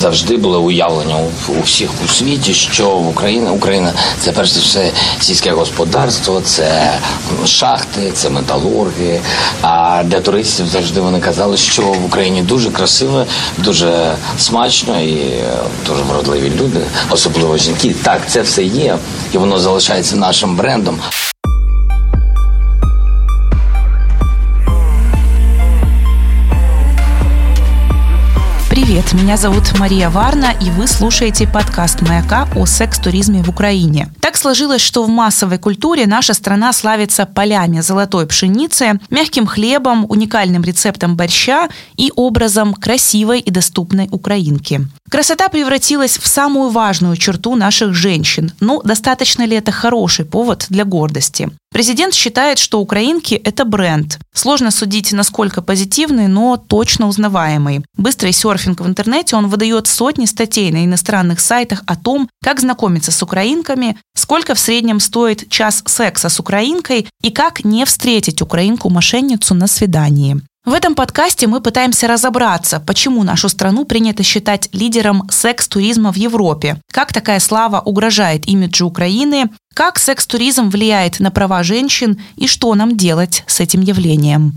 [0.00, 1.16] Завжди було уявлення
[1.48, 6.98] у, всіх у світі, що в Україні Україна це перш за все сільське господарство, це
[7.46, 9.20] шахти, це металурги.
[9.62, 13.26] А для туристів завжди вони казали, що в Україні дуже красиво,
[13.58, 15.34] дуже смачно і
[15.86, 16.80] дуже вродливі люди,
[17.10, 17.94] особливо жінки.
[18.02, 18.98] Так, це все є,
[19.32, 21.00] і воно залишається нашим брендом.
[29.00, 34.12] Привет, меня зовут Мария Варна, и вы слушаете подкаст «Маяка» о секс-туризме в Украине.
[34.20, 40.62] Так сложилось, что в массовой культуре наша страна славится полями золотой пшеницы, мягким хлебом, уникальным
[40.62, 44.82] рецептом борща и образом красивой и доступной украинки.
[45.08, 48.52] Красота превратилась в самую важную черту наших женщин.
[48.60, 51.48] Но достаточно ли это хороший повод для гордости?
[51.72, 54.18] Президент считает, что украинки– это бренд.
[54.34, 57.84] Сложно судить, насколько позитивный, но точно узнаваемый.
[57.96, 63.12] Быстрый серфинг в интернете, он выдает сотни статей на иностранных сайтах о том, как знакомиться
[63.12, 69.54] с украинками, сколько в среднем стоит час секса с украинкой и как не встретить украинку-мошенницу
[69.54, 70.40] на свидании.
[70.66, 76.82] В этом подкасте мы пытаемся разобраться, почему нашу страну принято считать лидером секс-туризма в Европе,
[76.92, 82.98] как такая слава угрожает имиджу Украины, как секс-туризм влияет на права женщин и что нам
[82.98, 84.52] делать с этим явлением.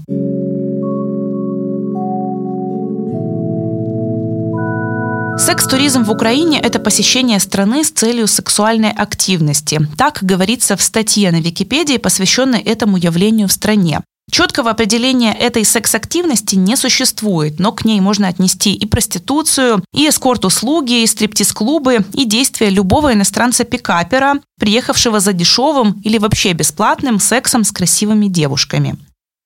[5.37, 9.79] Секс-туризм в Украине– это посещение страны с целью сексуальной активности.
[9.97, 14.01] Так говорится в статье на Википедии, посвященной этому явлению в стране.
[14.33, 21.03] Четкого определения этой секс-активности не существует, но к ней можно отнести и проституцию, и эскорт-услуги,
[21.03, 28.25] и стриптиз-клубы, и действия любого иностранца-пикапера, приехавшего за дешевым или вообще бесплатным сексом с красивыми
[28.25, 28.97] девушками.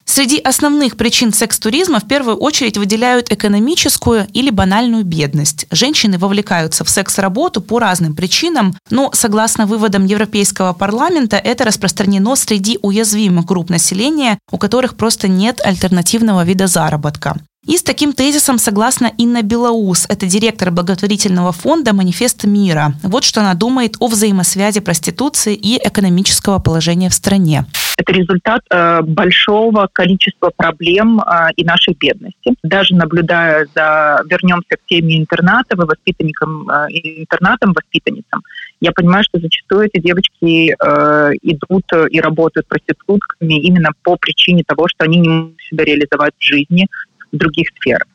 [0.09, 5.67] Среди основных причин секс-туризма в первую очередь выделяют экономическую или банальную бедность.
[5.69, 12.79] Женщины вовлекаются в секс-работу по разным причинам, но, согласно выводам Европейского парламента, это распространено среди
[12.81, 17.37] уязвимых групп населения, у которых просто нет альтернативного вида заработка.
[17.67, 22.93] И с таким тезисом согласна Инна Белоус, это директор благотворительного фонда «Манифест мира».
[23.03, 27.65] Вот что она думает о взаимосвязи проституции и экономического положения в стране.
[27.97, 32.53] Это результат э, большого количества проблем э, и нашей бедности.
[32.63, 38.43] Даже наблюдая за, вернемся к теме интерната, и воспитанникам, э, интернатам, воспитанницам,
[38.79, 44.87] я понимаю, что зачастую эти девочки э, идут и работают проститутками именно по причине того,
[44.87, 46.87] что они не могут себя реализовать в жизни,
[47.31, 48.07] других сферах.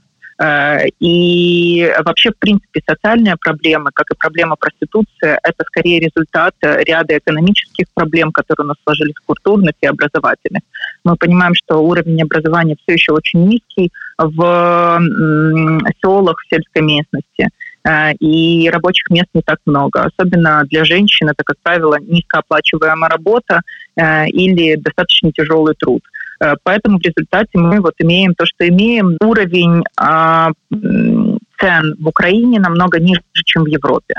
[0.42, 7.18] Э, и вообще, в принципе, социальные проблемы, как и проблема проституции, это скорее результат ряда
[7.18, 10.62] экономических проблем, которые у нас сложились культурных и образовательных.
[11.04, 15.00] Мы понимаем, что уровень образования все еще очень низкий в
[16.00, 17.48] селах, в сельской местности
[17.84, 20.04] э, и рабочих мест не так много.
[20.04, 23.60] Особенно для женщин это, как правило, низкооплачиваемая работа
[23.96, 26.02] э, или достаточно тяжелый труд.
[26.42, 29.16] Э, поэтому в результате мы вот имеем то, что имеем.
[29.20, 30.50] Уровень а,
[31.58, 34.14] цен в Украине намного ниже, чем в Европе.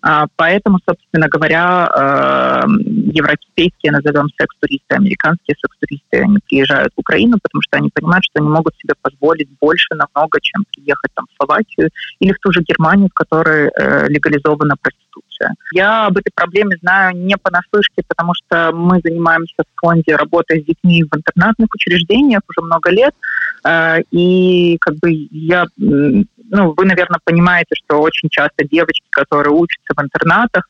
[0.00, 2.62] А, поэтому, собственно говоря, э,
[3.12, 8.48] европейские, назовем секс-туристы, американские секс-туристы, они приезжают в Украину, потому что они понимают, что они
[8.48, 13.08] могут себе позволить больше намного, чем приехать там, в Словакию или в ту же Германию,
[13.08, 15.54] в которой э, легализована проституция.
[15.72, 20.64] Я об этой проблеме знаю не понаслышке, потому что мы занимаемся в фонде работой с
[20.64, 23.14] детьми в интернатных учреждениях уже много лет,
[23.64, 25.66] э, и как бы я
[26.50, 30.68] ну, вы, наверное, понимаете, что очень часто девочки, которые учатся в интернатах,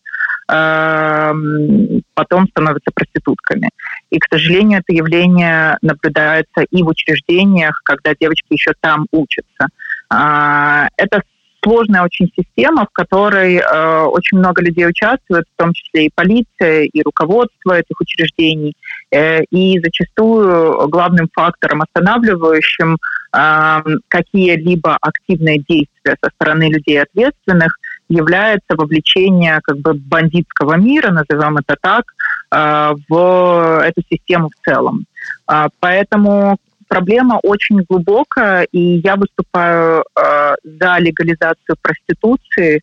[0.51, 3.71] эм, потом становятся проститутками.
[4.11, 9.69] И, к сожалению, это явление наблюдается и в учреждениях, когда девочки еще там учатся.
[10.11, 11.23] А, это
[11.63, 16.85] сложная очень система, в которой э, очень много людей участвует, в том числе и полиция,
[16.85, 18.75] и руководство этих учреждений.
[19.11, 22.97] Э, и зачастую главным фактором, останавливающим
[23.31, 27.79] какие-либо активные действия со стороны людей ответственных,
[28.09, 32.05] является вовлечение как бы бандитского мира, назовем это так,
[32.51, 35.05] э, в эту систему в целом.
[35.51, 36.57] Э, поэтому
[36.89, 42.83] проблема очень глубокая, и я выступаю э, за легализацию проституции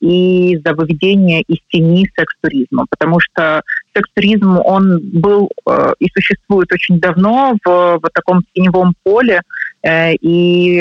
[0.00, 3.62] и за выведение из тени секс-туризма, потому что
[3.96, 9.40] секс-туризм, он был э, и существует очень давно в, в таком теневом поле,
[9.82, 10.80] э, и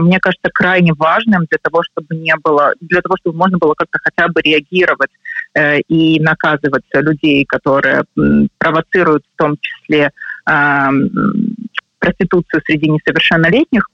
[0.00, 3.98] мне кажется крайне важным для того, чтобы не было, для того, чтобы можно было как-то
[4.02, 5.10] хотя бы реагировать
[5.54, 8.02] э, и наказывать людей, которые
[8.58, 10.10] провоцируют в том числе
[11.98, 13.88] проституцию среди несовершеннолетних.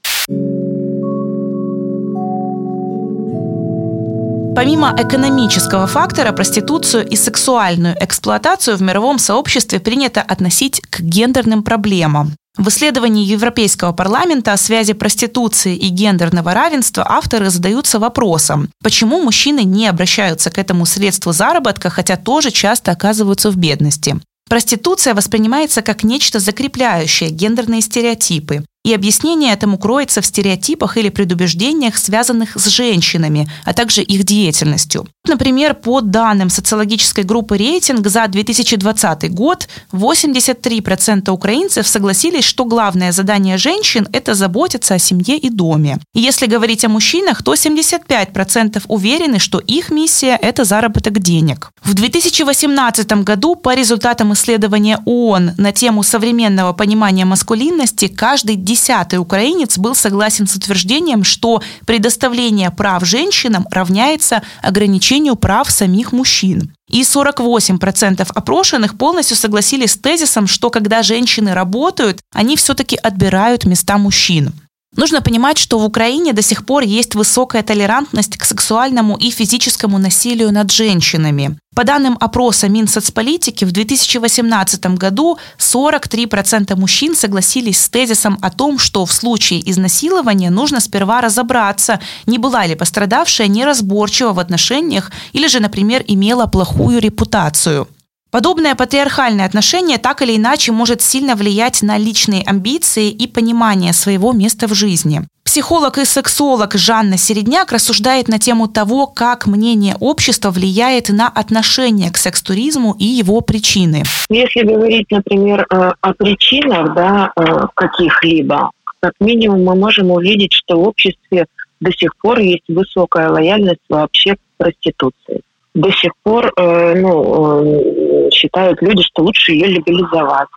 [4.55, 12.33] Помимо экономического фактора, проституцию и сексуальную эксплуатацию в мировом сообществе принято относить к гендерным проблемам.
[12.55, 19.63] В исследовании Европейского парламента о связи проституции и гендерного равенства авторы задаются вопросом, почему мужчины
[19.63, 24.17] не обращаются к этому средству заработка, хотя тоже часто оказываются в бедности.
[24.47, 28.63] Проституция воспринимается как нечто закрепляющее гендерные стереотипы.
[28.83, 35.07] И объяснение этому кроется в стереотипах или предубеждениях, связанных с женщинами, а также их деятельностью.
[35.25, 43.57] Например, по данным социологической группы «Рейтинг» за 2020 год 83% украинцев согласились, что главное задание
[43.57, 45.99] женщин– это заботиться о семье и доме.
[46.13, 51.71] И если говорить о мужчинах, то 75% уверены, что их миссия– это заработок денег.
[51.83, 59.77] В 2018 году по результатам исследования ООН на тему современного понимания маскулинности каждый десятый украинец
[59.77, 66.73] был согласен с утверждением, что предоставление прав женщинам равняется ограничению прав самих мужчин.
[66.89, 73.97] И 48% опрошенных полностью согласились с тезисом, что когда женщины работают, они все-таки отбирают места
[73.97, 74.53] мужчин.
[74.95, 79.97] Нужно понимать, что в Украине до сих пор есть высокая толерантность к сексуальному и физическому
[79.97, 81.57] насилию над женщинами.
[81.75, 89.05] По данным опроса Минсоцполитики, в 2018 году 43% мужчин согласились с тезисом о том, что
[89.07, 95.59] в случае изнасилования нужно сперва разобраться, не была ли пострадавшая неразборчива в отношениях или же,
[95.59, 97.87] например, имела плохую репутацию.
[98.33, 104.31] Подобное патриархальное отношение так или иначе может сильно влиять на личные амбиции и понимание своего
[104.31, 105.21] места в жизни.
[105.45, 112.09] Психолог и сексолог Жанна Середняк рассуждает на тему того, как мнение общества влияет на отношение
[112.11, 114.01] к секс-туризму и его причины.
[114.31, 117.43] Если говорить, например, э, о причинах да, э,
[117.75, 121.45] каких-либо, как минимум мы можем увидеть, что в обществе
[121.79, 128.29] до сих пор есть высокая лояльность вообще к проституции до сих пор э, ну, э,
[128.31, 130.49] считают люди, что лучше ее легализовать.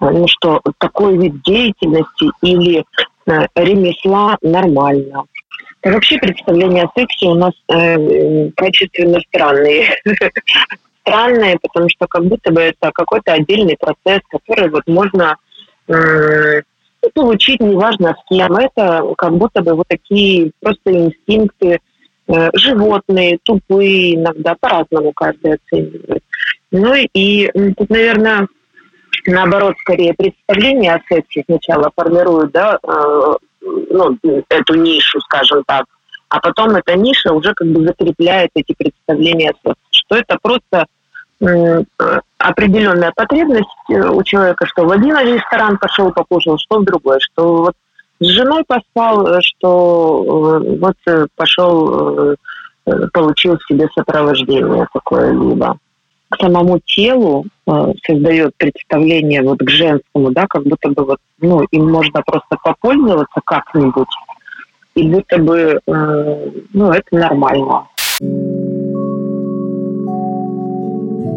[0.00, 2.84] Ну что такой вид деятельности или
[3.26, 5.24] э, ремесла нормально.
[5.82, 9.90] А вообще представления о сексе у нас э, качественно странные.
[11.08, 15.36] странные, потому что как будто бы это какой-то отдельный процесс, который вот можно
[15.88, 16.62] э,
[17.14, 18.54] получить, неважно с кем.
[18.56, 21.80] Это как будто бы вот такие просто инстинкты,
[22.54, 26.22] животные, тупые иногда, по-разному каждый оценивает.
[26.70, 28.48] Ну и тут, наверное,
[29.26, 35.86] наоборот, скорее представление о сексе сначала формируют, да, э, ну, эту нишу, скажем так,
[36.28, 40.86] а потом эта ниша уже как бы закрепляет эти представления о сексе, что это просто
[41.40, 41.82] э,
[42.38, 47.74] определенная потребность у человека, что в один ресторан пошел, покушал, что в другой, что вот
[48.20, 52.36] с женой поспал, э, что э, вот э, пошел,
[53.12, 55.78] получил себе сопровождение какое-либо.
[56.30, 57.46] К самому телу
[58.06, 63.40] создает представление вот к женскому, да, как будто бы вот, ну, им можно просто попользоваться
[63.44, 64.08] как-нибудь,
[64.94, 67.82] и будто бы, ну, это нормально.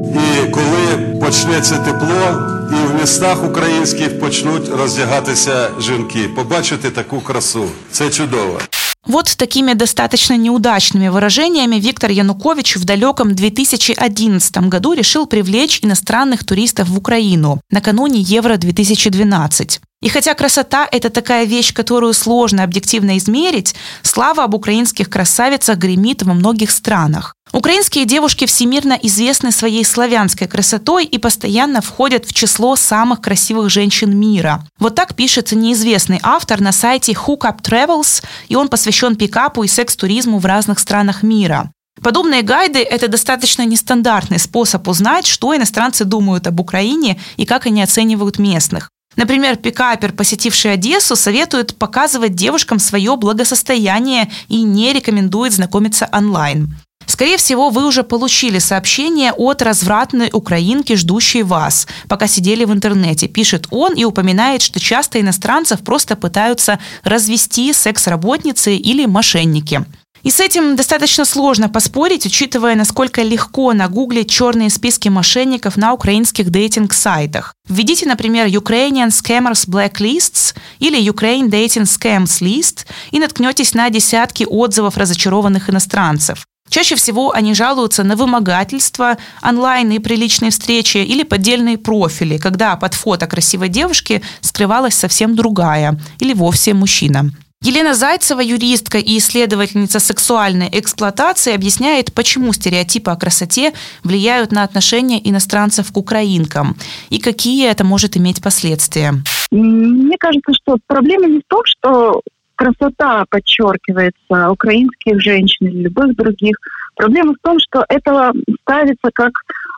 [0.04, 7.65] І коли почнеться тепло, і в містах українських почнуть роздягатися жінки, побачити таку красу.
[7.91, 8.59] Це чудово.
[9.07, 16.89] Вот такими достаточно неудачными выражениями Виктор Янукович в далеком 2011 году решил привлечь иностранных туристов
[16.89, 19.81] в Украину накануне Евро-2012.
[20.03, 26.23] И хотя красота – это такая вещь, которую сложно объективно измерить, слава об украинских красавицах гремит
[26.23, 27.35] во многих странах.
[27.54, 34.18] Украинские девушки всемирно известны своей славянской красотой и постоянно входят в число самых красивых женщин
[34.18, 34.66] мира.
[34.80, 40.40] Вот так пишет неизвестный автор на сайте Hookup Travels, и он посвящен пикапу и секс-туризму
[40.40, 41.72] в разных странах мира.
[42.02, 47.84] Подобные гайды– это достаточно нестандартный способ узнать, что иностранцы думают об Украине и как они
[47.84, 48.90] оценивают местных.
[49.18, 56.74] Например, пикапер, посетивший Одессу, советует показывать девушкам свое благосостояние и не рекомендует знакомиться онлайн.
[57.12, 63.28] Скорее всего, вы уже получили сообщение от развратной украинки, ждущей вас, пока сидели в интернете.
[63.28, 69.84] Пишет он и упоминает, что часто иностранцев просто пытаются развести секс-работницы или мошенники.
[70.24, 76.50] И с этим достаточно сложно поспорить, учитывая, насколько легко нагуглить черные списки мошенников на украинских
[76.50, 77.56] дейтинг-сайтах.
[77.68, 84.96] Введите, например, Ukrainian Scammers Blacklists или Ukraine Dating Scams List и наткнетесь на десятки отзывов
[84.96, 86.46] разочарованных иностранцев.
[86.72, 92.94] Чаще всего они жалуются на вымогательство, онлайн и приличные встречи или поддельные профили, когда под
[92.94, 97.30] фото красивой девушки скрывалась совсем другая или вовсе мужчина.
[97.64, 103.74] Елена Зайцева, юристка и исследовательница сексуальной эксплуатации, объясняет, почему стереотипы о красоте
[104.04, 106.78] влияют на отношение иностранцев к украинкам
[107.10, 109.14] и какие это может иметь последствия.
[109.52, 112.22] Мне кажется, что проблема не в том, что
[112.62, 116.56] красота подчеркивается украинских женщин или любых других.
[116.96, 119.32] Проблема в том, что это ставится как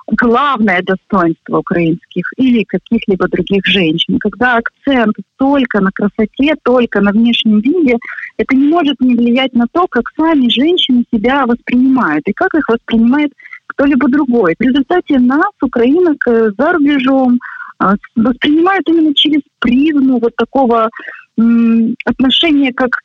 [0.08, 4.20] главное достоинство украинских или каких-либо других женщин.
[4.20, 7.98] Когда акцент только на красоте, только на внешнем виде,
[8.38, 12.68] это не может не влиять на то, как сами женщины себя воспринимают и как их
[12.68, 13.32] воспринимает
[13.68, 14.56] кто-либо другой.
[14.60, 17.40] В результате нас, украинок, э, за рубежом
[17.80, 20.90] а, воспринимают именно через призму вот такого
[21.38, 22.98] м, отношения, как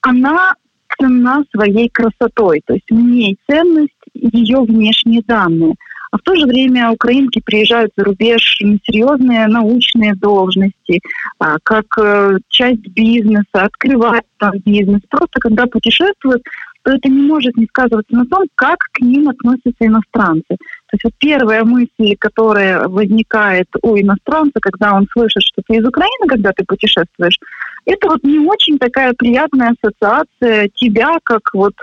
[0.00, 0.54] она
[0.98, 5.74] ценна своей красотой, то есть в ней ценность ее внешние данные–
[6.14, 11.00] а в то же время украинки приезжают за рубеж на серьезные научные должности,
[11.40, 15.00] а, как э, часть бизнеса, открывать там бизнес.
[15.10, 16.40] Просто когда путешествуют,
[16.84, 20.44] то это не может не сказываться на том, как к ним относятся иностранцы.
[20.48, 25.84] То есть вот первая мысль, которая возникает у иностранца, когда он слышит, что ты из
[25.84, 27.38] Украины, когда ты путешествуешь,
[27.86, 31.74] это вот не очень такая приятная ассоциация тебя как вот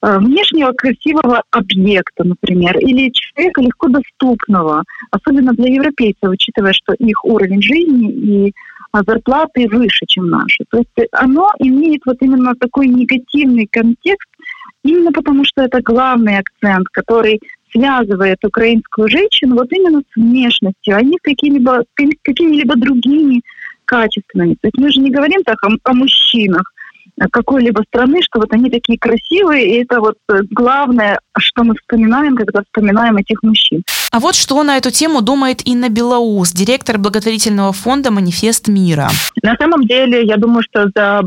[0.00, 7.24] Э, внешнего красивого объекта, например, или человека легко доступного, особенно для европейцев, учитывая, что их
[7.24, 8.54] уровень жизни и
[8.92, 10.64] а, зарплаты выше, чем наши.
[10.70, 14.28] То есть оно имеет вот именно такой негативный контекст,
[14.84, 17.40] именно потому что это главный акцент, который
[17.72, 21.84] связывает украинскую женщину вот именно с внешностью, а не с какими-либо
[22.22, 23.42] какими-либо другими
[23.88, 24.54] качествами.
[24.60, 26.62] То есть мы же не говорим так о, о мужчинах,
[27.32, 32.36] какой-либо страны, что вот они такие красивые, и это вот э, главное, что мы вспоминаем,
[32.36, 33.82] когда вспоминаем этих мужчин.
[34.12, 39.08] А вот что на эту тему думает Инна Белоус, директор благотворительного фонда «Манифест мира».
[39.42, 41.22] На самом деле, я думаю, что за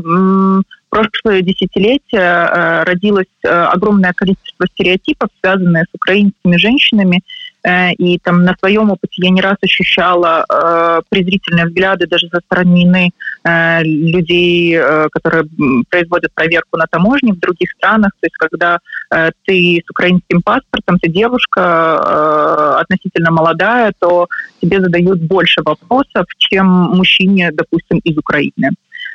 [0.88, 7.20] прошлое десятилетие э, родилось э, огромное количество стереотипов, связанных с украинскими женщинами,
[7.64, 13.10] и там на своем опыте я не раз ощущала э, презрительные взгляды даже со стороны
[13.44, 15.44] э, людей, э, которые
[15.88, 18.12] производят проверку на таможне в других странах.
[18.20, 18.78] То есть когда
[19.14, 24.26] э, ты с украинским паспортом, ты девушка э, относительно молодая, то
[24.60, 28.70] тебе задают больше вопросов, чем мужчине, допустим, из Украины.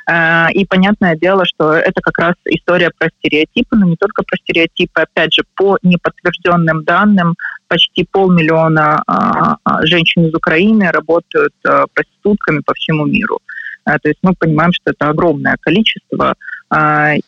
[0.09, 4.37] Э, и понятное дело, что это как раз история про стереотипы, но не только про
[4.37, 5.01] стереотипы.
[5.01, 7.35] Опять же, по неподтвержденным данным,
[7.67, 13.39] почти полмиллиона а, а, женщин из Украины работают а, проститутками по всему миру.
[13.85, 16.35] То есть мы понимаем, что это огромное количество,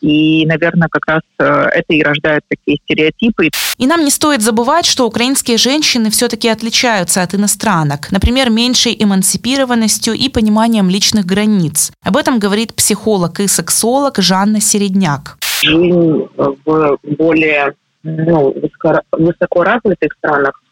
[0.02, 3.48] и, наверное, как раз это и рождает такие стереотипы.
[3.78, 10.12] И нам не стоит забывать, что украинские женщины все-таки отличаются от иностранок, например, меньшей эмансипированностью
[10.12, 11.92] и пониманием личных границ.
[12.04, 15.38] Об этом говорит психолог и сексолог Жанна Середняк.
[15.62, 20.62] Жизнь в более ну, высоко, высокоразвитых странах,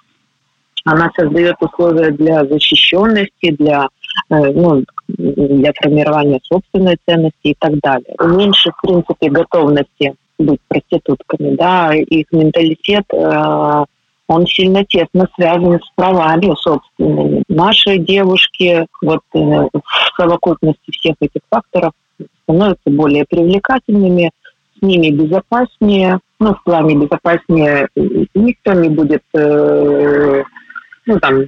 [0.85, 3.89] она создает условия для защищенности, для,
[4.31, 8.15] э, ну, для формирования собственной ценности и так далее.
[8.21, 13.85] Меньше, в принципе, готовности быть проститутками, да, их менталитет, э,
[14.29, 17.43] он сильно тесно связан с правами собственными.
[17.49, 19.71] Наши девушки вот э, в
[20.17, 21.93] совокупности всех этих факторов
[22.43, 24.31] становятся более привлекательными,
[24.79, 27.89] с ними безопаснее, ну, в плане безопаснее
[28.35, 30.43] никто не будет, э,
[31.07, 31.45] ну, там,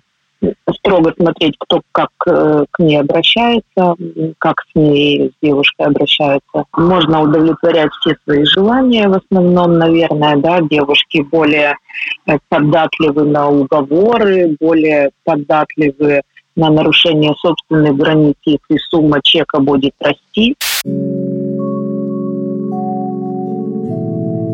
[0.78, 3.94] строго смотреть, кто как э, к ней обращается,
[4.38, 6.64] как с ней, с девушкой обращается.
[6.76, 11.76] Можно удовлетворять все свои желания в основном, наверное, да, девушки более
[12.26, 16.22] э, податливы на уговоры, более податливы
[16.56, 20.56] на нарушение собственных границ, если сумма чека будет расти.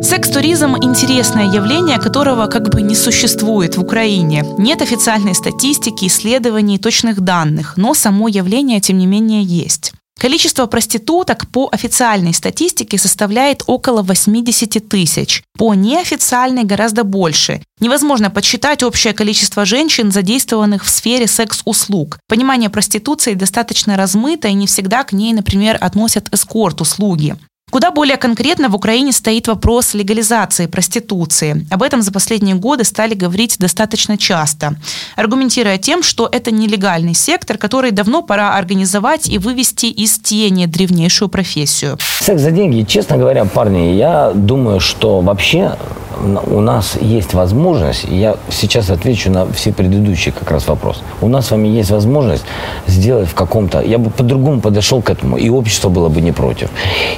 [0.03, 4.45] Секс-туризм– интересное явление, которого как бы не существует в Украине.
[4.59, 9.93] Нет официальной статистики, исследований, точных данных, но само явление, тем не менее, есть.
[10.19, 15.43] Количество проституток по официальной статистике составляет около 80 тысяч.
[15.59, 17.62] По неофициальной гораздо больше.
[17.81, 22.19] Невозможно подсчитать общее количество женщин, задействованных в сфере секс-услуг.
[22.29, 27.37] Понимание проституции достаточно размыто и не всегда к ней, например, относят эскорт-услуги.
[27.73, 31.66] Куда более конкретно в Украине стоит вопрос легализации проституции.
[31.68, 34.76] Об этом за последние годы стали говорить достаточно часто,
[35.16, 41.28] аргументируя тем, что это нелегальный сектор, который давно пора организовать и вывести из тени древнейшую
[41.28, 41.99] профессию.
[42.20, 45.76] Секс за деньги, честно говоря, парни, я думаю, что вообще
[46.46, 51.00] у нас есть возможность, я сейчас отвечу на все предыдущие как раз вопросы.
[51.20, 52.44] У нас с вами есть возможность
[52.87, 53.82] сделать в каком-то...
[53.82, 56.70] Я бы по-другому подошел к этому, и общество было бы не против.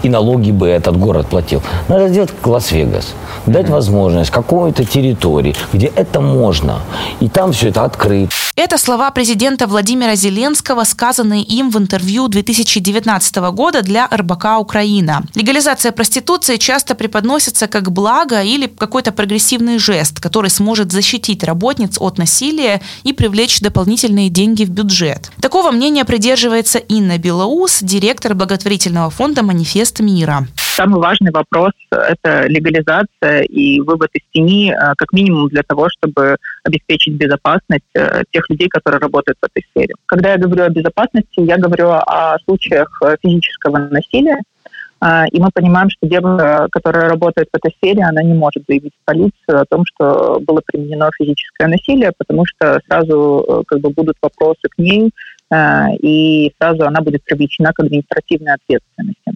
[0.02, 0.08] И
[0.38, 1.62] налоги бы этот город платил.
[1.88, 3.14] Надо сделать как Лас-Вегас.
[3.46, 3.72] Дать mm-hmm.
[3.72, 6.80] возможность какой-то территории, где это можно.
[7.20, 8.32] И там все это открыто.
[8.56, 15.22] Это слова президента Владимира Зеленского, сказанные им в интервью 2019 года для РБК «Украина».
[15.36, 22.18] Легализация проституции часто преподносится как благо или какой-то прогрессивный жест, который сможет защитить работниц от
[22.18, 25.30] насилия и привлечь дополнительные деньги в бюджет.
[25.40, 30.27] Такого мнения придерживается Инна Белоус, директор благотворительного фонда «Манифест мира».
[30.78, 36.36] Самый важный вопрос– это легализация и вывод из тени, э, как минимум для того, чтобы
[36.62, 39.94] обеспечить безопасность э, тех людей, которые работают в этой сфере.
[40.06, 44.40] Когда я говорю о безопасности, я говорю о случаях э, физического насилия,
[45.30, 49.04] и мы понимаем, что девушка, которая работает в этой сфере, она не может заявить в
[49.04, 54.62] полицию о том, что было применено физическое насилие, потому что сразу как бы будут вопросы
[54.68, 55.12] к ней,
[56.00, 59.27] и сразу она будет привлечена к административной ответственности.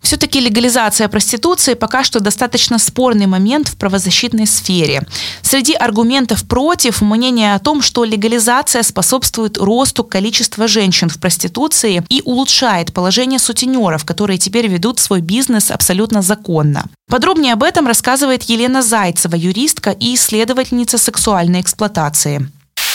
[0.00, 5.02] Все-таки легализация проституции пока что достаточно спорный момент в правозащитной сфере.
[5.42, 12.22] Среди аргументов против мнение о том, что легализация способствует росту количества женщин в проституции и
[12.24, 16.84] улучшает положение сутенеров, которые теперь ведут свой бизнес абсолютно законно.
[17.08, 22.48] Подробнее об этом рассказывает Елена Зайцева, юристка и исследовательница сексуальной эксплуатации.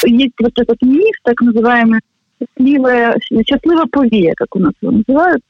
[0.06, 2.00] Есть вот этот миф, так называемый
[2.40, 3.18] счастливое,
[3.48, 5.42] счастливое пове, как у нас его называют,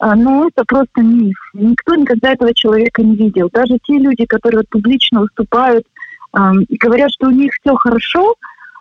[0.00, 1.36] но это просто миф.
[1.54, 3.48] Никто никогда этого человека не видел.
[3.52, 5.86] Даже те люди, которые вот публично выступают
[6.68, 8.34] и говорят, что у них все хорошо,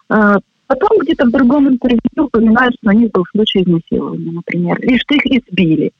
[0.09, 4.97] а, потом где-то в другом интервью упоминают, что у них был случай изнасилования, например, или
[4.97, 5.91] что их избили.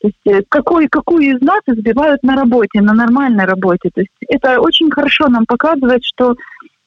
[0.00, 3.90] То есть э, какой, какую из нас избивают на работе, на нормальной работе.
[3.92, 6.36] То есть это очень хорошо нам показывает, что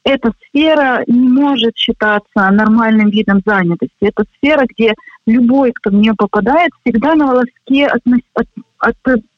[0.03, 3.93] эта сфера не может считаться нормальным видом занятости.
[4.01, 4.93] Это сфера, где
[5.27, 8.01] любой, кто в нее попадает, всегда на волоске от,
[8.33, 8.47] от,
[8.79, 8.95] от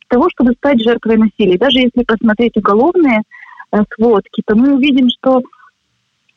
[0.08, 1.58] того, чтобы стать жертвой насилия.
[1.58, 3.22] Даже если посмотреть уголовные
[3.72, 5.42] э, сводки, то мы увидим, что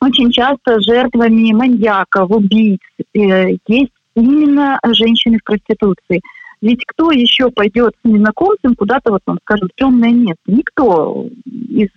[0.01, 2.81] очень часто жертвами маньяков, убийц
[3.15, 6.21] э, есть именно женщины в проституции.
[6.63, 10.41] Ведь кто еще пойдет с незнакомцем куда-то, вот он скажем, в темное место?
[10.47, 11.89] Никто из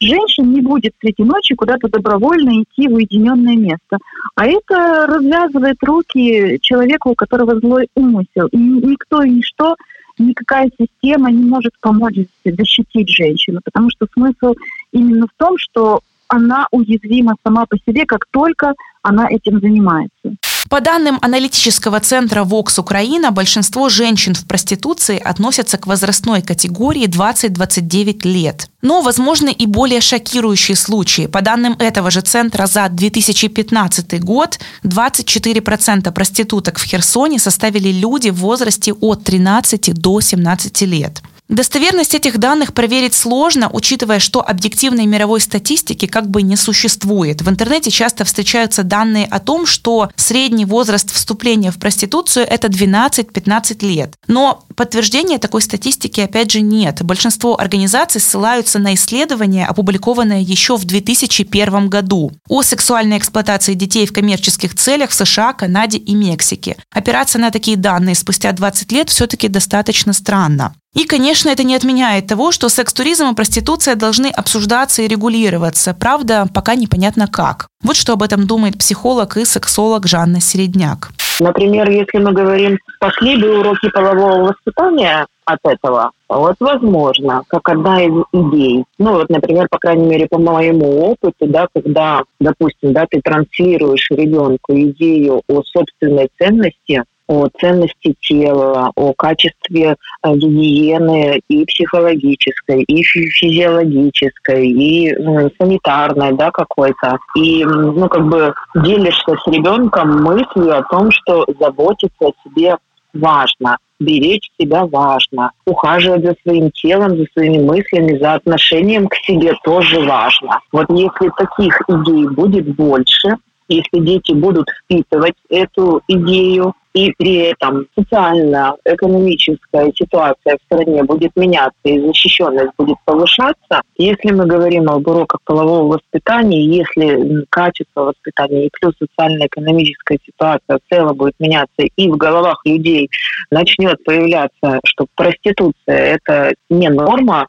[0.00, 3.98] женщин не будет среди ночи куда-то добровольно идти в уединенное место.
[4.34, 8.46] А это развязывает руки человеку, у которого злой умысел.
[8.52, 9.76] И никто и ничто,
[10.18, 14.54] никакая система не может помочь защитить женщину, потому что смысл
[14.92, 20.36] именно в том, что она уязвима сама по себе, как только она этим занимается.
[20.70, 28.20] По данным аналитического центра Vox Украина, большинство женщин в проституции относятся к возрастной категории 20-29
[28.22, 28.68] лет.
[28.80, 31.26] Но возможны и более шокирующие случаи.
[31.26, 38.36] По данным этого же центра за 2015 год 24% проституток в Херсоне составили люди в
[38.36, 41.20] возрасте от 13 до 17 лет.
[41.50, 47.42] Достоверность этих данных проверить сложно, учитывая, что объективной мировой статистики как бы не существует.
[47.42, 53.84] В интернете часто встречаются данные о том, что средний возраст вступления в проституцию– это 12-15
[53.84, 54.14] лет.
[54.28, 57.02] Но подтверждения такой статистики, опять же, нет.
[57.02, 64.12] Большинство организаций ссылаются на исследование, опубликованное еще в 2001 году о сексуальной эксплуатации детей в
[64.12, 66.76] коммерческих целях в США, Канаде и Мексике.
[66.94, 70.76] Опираться на такие данные спустя 20 лет все-таки достаточно странно.
[70.94, 75.94] И, конечно, это не отменяет того, что секс-туризм и проституция должны обсуждаться и регулироваться.
[75.94, 77.68] Правда, пока непонятно как.
[77.82, 81.10] Вот что об этом думает психолог и сексолог Жанна Середняк.
[81.38, 88.02] Например, если мы говорим, пошли бы уроки полового воспитания от этого, вот возможно, как одна
[88.04, 88.84] из идей.
[88.98, 94.08] Ну вот, например, по крайней мере, по моему опыту, да, когда, допустим, да, ты транслируешь
[94.10, 103.02] ребенку идею о собственной ценности, о ценности тела, о качестве э, гигиены и психологической, и
[103.04, 107.18] физиологической, и ну, санитарной, да, какой-то.
[107.36, 112.76] И, ну, как бы делишься с ребенком мыслью о том, что заботиться о себе
[113.14, 119.52] важно, беречь себя важно, ухаживать за своим телом, за своими мыслями, за отношением к себе
[119.62, 120.58] тоже важно.
[120.72, 123.36] Вот если таких идей будет больше,
[123.70, 131.78] если дети будут впитывать эту идею, и при этом социально-экономическая ситуация в стране будет меняться
[131.84, 138.70] и защищенность будет повышаться, если мы говорим об уроках полового воспитания, если качество воспитания и
[138.80, 143.08] плюс социально-экономическая ситуация в целом будет меняться и в головах людей
[143.52, 147.46] начнет появляться, что проституция– это не норма,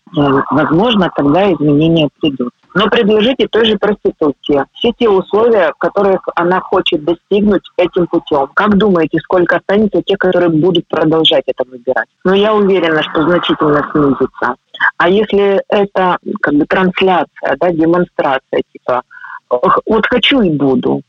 [0.51, 7.03] возможно, тогда изменения придут но предложите той же проститутке все те условия, которых она хочет
[7.03, 8.47] достигнуть этим путем.
[8.53, 12.07] Как думаете, сколько останется тех, которые будут продолжать это выбирать?
[12.23, 14.55] Но я уверена, что значительно снизится.
[14.97, 19.03] А если это как бы трансляция, да, демонстрация, типа
[19.85, 21.01] вот хочу и буду,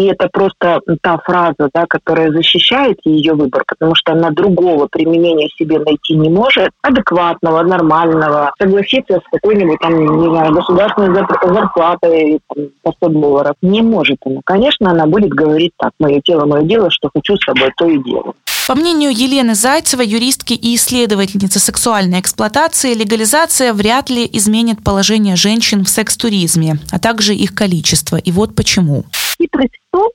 [0.00, 5.48] и это просто та фраза, да, которая защищает ее выбор, потому что она другого применения
[5.58, 12.40] себе найти не может, адекватного, нормального, согласиться с какой-нибудь там, не знаю, государственной зарплатой
[12.82, 13.54] по 100 долларов.
[13.60, 14.40] Не может она.
[14.44, 18.02] Конечно, она будет говорить так, мое тело, мое дело, что хочу с собой, то и
[18.02, 18.34] делаю.
[18.70, 25.82] По мнению Елены Зайцевой, юристки и исследовательницы сексуальной эксплуатации, легализация вряд ли изменит положение женщин
[25.82, 28.14] в секс-туризме, а также их количество.
[28.14, 29.02] И вот почему
[29.36, 30.08] хитрость в том,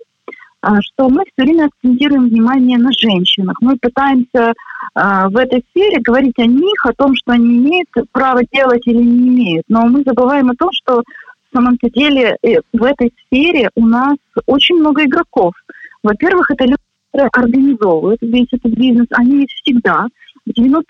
[0.62, 3.58] а, что мы все время акцентируем внимание на женщинах.
[3.60, 4.54] Мы пытаемся
[4.94, 9.04] а, в этой сфере говорить о них, о том, что они имеют право делать или
[9.04, 9.66] не имеют.
[9.68, 11.04] Но мы забываем о том, что
[11.52, 14.16] в самом деле э, в этой сфере у нас
[14.46, 15.52] очень много игроков.
[16.04, 16.85] Во-первых, это люди,
[17.34, 19.08] организовывают весь этот бизнес.
[19.12, 20.08] Они всегда.
[20.46, 20.82] В 90%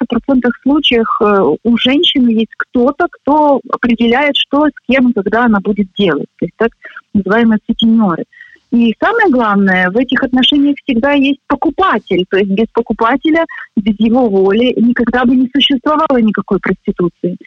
[0.63, 6.27] случаев э, у женщины есть кто-то, кто определяет, что с кем когда она будет делать.
[6.39, 6.71] То есть так
[7.13, 8.25] называемые сутенеры.
[8.71, 12.25] И самое главное, в этих отношениях всегда есть покупатель.
[12.29, 13.45] То есть без покупателя,
[13.77, 17.37] без его воли никогда бы не существовало никакой проституции.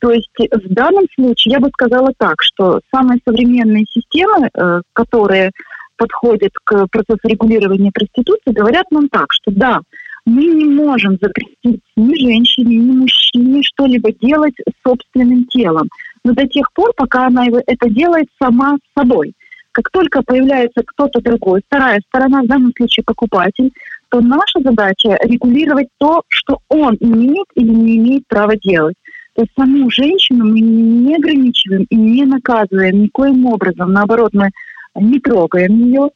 [0.00, 5.52] То есть в данном случае я бы сказала так, что самые современные системы, э, которые
[5.98, 9.80] подходят к процессу регулирования проституции, говорят нам так, что да,
[10.24, 14.54] мы не можем запретить ни женщине, ни мужчине что-либо делать
[14.86, 15.88] собственным телом.
[16.24, 19.34] Но до тех пор, пока она это делает сама с собой.
[19.72, 23.70] Как только появляется кто-то другой, вторая сторона, в данном случае покупатель,
[24.08, 28.96] то наша задача регулировать то, что он имеет или не имеет права делать.
[29.34, 33.92] То есть саму женщину мы не ограничиваем и не наказываем никоим образом.
[33.92, 34.50] Наоборот, мы
[35.00, 36.10] не трогаем ее,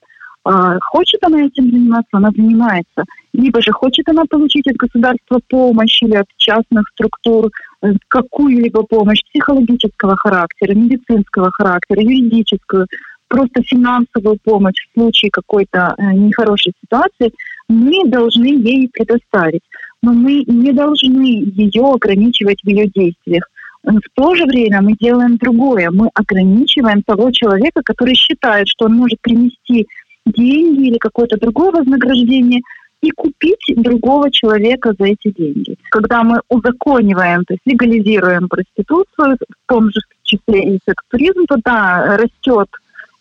[0.44, 3.04] а, хочет она этим заниматься, она занимается.
[3.32, 7.50] Либо же хочет она получить от государства помощь или от частных структур
[7.82, 12.86] э, какую-либо помощь психологического характера, медицинского характера, юридическую,
[13.28, 17.32] просто финансовую помощь в случае какой-то э, нехорошей ситуации,
[17.68, 19.62] мы должны ей предоставить.
[20.02, 23.44] Но мы не должны ее ограничивать в ее действиях.
[23.84, 25.90] В то же время мы делаем другое.
[25.90, 29.86] Мы ограничиваем того человека, который считает, что он может принести
[30.24, 32.60] деньги или какое-то другое вознаграждение
[33.00, 35.76] и купить другого человека за эти деньги.
[35.90, 42.16] Когда мы узакониваем, то есть легализируем проституцию, в том же числе и секс-туризм, то да,
[42.16, 42.68] растет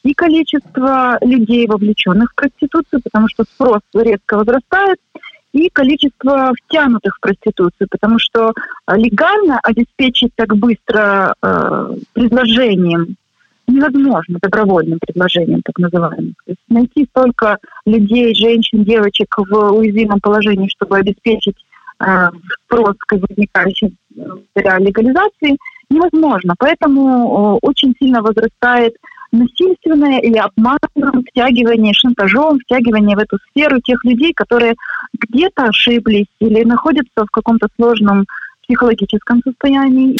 [0.03, 4.97] и количество людей, вовлеченных в проституцию, потому что спрос резко возрастает,
[5.53, 8.53] и количество втянутых в проституцию, потому что
[8.87, 13.17] легально обеспечить так быстро э, предложением
[13.67, 16.35] невозможно добровольным предложением, так называемым.
[16.45, 21.57] То есть найти столько людей, женщин, девочек в уязвимом положении, чтобы обеспечить
[21.99, 22.29] э,
[22.65, 25.57] спрос, возникающий благодаря легализации,
[25.89, 26.55] невозможно.
[26.57, 28.95] Поэтому э, очень сильно возрастает
[29.31, 34.75] насильственное или обманом, втягивание, шантажом, втягивание в эту сферу тех людей, которые
[35.13, 38.25] где-то ошиблись или находятся в каком-то сложном
[38.63, 40.17] психологическом состоянии.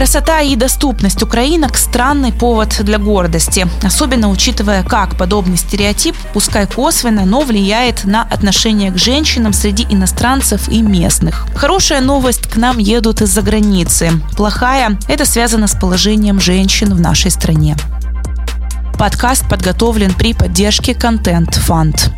[0.00, 7.26] Красота и доступность украинок– странный повод для гордости, особенно учитывая, как подобный стереотип, пускай косвенно,
[7.26, 11.46] но влияет на отношение к женщинам среди иностранцев и местных.
[11.54, 14.12] Хорошая новость– к нам едут из-за границы.
[14.38, 17.76] Плохая– это связано с положением женщин в нашей стране.
[18.98, 22.10] Подкаст подготовлен при поддержке Content Fund.